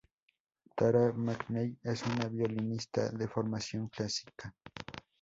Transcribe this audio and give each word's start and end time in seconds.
Tara 0.75 1.13
McNeill 1.13 1.77
es 1.83 2.01
una 2.07 2.25
violinista 2.27 3.09
de 3.11 3.27
formación 3.27 3.87
clásica. 3.87 4.51